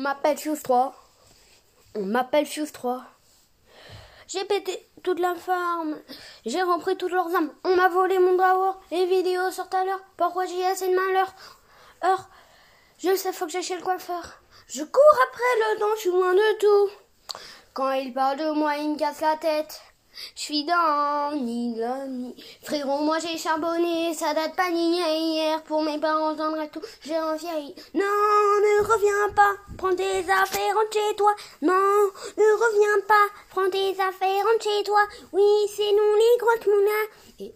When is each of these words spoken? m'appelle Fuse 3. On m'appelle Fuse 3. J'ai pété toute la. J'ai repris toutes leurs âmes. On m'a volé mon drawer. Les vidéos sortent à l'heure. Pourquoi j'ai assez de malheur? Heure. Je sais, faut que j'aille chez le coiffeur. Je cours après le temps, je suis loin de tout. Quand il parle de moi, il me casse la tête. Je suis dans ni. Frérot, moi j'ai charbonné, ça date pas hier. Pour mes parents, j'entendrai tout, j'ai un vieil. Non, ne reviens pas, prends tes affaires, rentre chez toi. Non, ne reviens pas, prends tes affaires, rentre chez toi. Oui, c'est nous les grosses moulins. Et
m'appelle 0.00 0.38
Fuse 0.38 0.62
3. 0.62 0.94
On 1.94 2.04
m'appelle 2.06 2.46
Fuse 2.46 2.72
3. 2.72 3.04
J'ai 4.28 4.44
pété 4.44 4.88
toute 5.02 5.18
la. 5.18 5.34
J'ai 6.46 6.62
repris 6.62 6.96
toutes 6.96 7.12
leurs 7.12 7.34
âmes. 7.34 7.52
On 7.64 7.76
m'a 7.76 7.88
volé 7.88 8.18
mon 8.18 8.36
drawer. 8.36 8.74
Les 8.90 9.06
vidéos 9.06 9.50
sortent 9.50 9.74
à 9.74 9.84
l'heure. 9.84 10.02
Pourquoi 10.16 10.46
j'ai 10.46 10.64
assez 10.64 10.88
de 10.88 10.94
malheur? 10.94 11.34
Heure. 12.04 12.28
Je 12.98 13.14
sais, 13.16 13.32
faut 13.32 13.46
que 13.46 13.52
j'aille 13.52 13.62
chez 13.62 13.76
le 13.76 13.82
coiffeur. 13.82 14.40
Je 14.68 14.84
cours 14.84 15.18
après 15.28 15.42
le 15.42 15.80
temps, 15.80 15.94
je 15.96 16.00
suis 16.00 16.10
loin 16.10 16.32
de 16.32 16.58
tout. 16.58 16.92
Quand 17.72 17.92
il 17.92 18.12
parle 18.12 18.38
de 18.38 18.50
moi, 18.52 18.76
il 18.76 18.90
me 18.90 18.98
casse 18.98 19.20
la 19.20 19.36
tête. 19.36 19.80
Je 20.34 20.40
suis 20.40 20.64
dans 20.64 21.36
ni. 21.36 21.80
Frérot, 22.62 23.02
moi 23.02 23.18
j'ai 23.18 23.38
charbonné, 23.38 24.12
ça 24.14 24.34
date 24.34 24.56
pas 24.56 24.68
hier. 24.70 25.62
Pour 25.62 25.82
mes 25.82 25.98
parents, 25.98 26.36
j'entendrai 26.36 26.68
tout, 26.68 26.82
j'ai 27.02 27.16
un 27.16 27.36
vieil. 27.36 27.74
Non, 27.94 28.02
ne 28.02 28.82
reviens 28.82 29.34
pas, 29.34 29.54
prends 29.78 29.94
tes 29.94 30.18
affaires, 30.30 30.74
rentre 30.74 30.92
chez 30.92 31.16
toi. 31.16 31.32
Non, 31.62 31.72
ne 31.72 32.52
reviens 32.64 33.06
pas, 33.06 33.26
prends 33.50 33.70
tes 33.70 33.92
affaires, 33.92 34.44
rentre 34.44 34.64
chez 34.64 34.84
toi. 34.84 35.00
Oui, 35.32 35.68
c'est 35.74 35.92
nous 35.92 36.14
les 36.16 36.38
grosses 36.38 36.66
moulins. 36.66 37.08
Et 37.38 37.54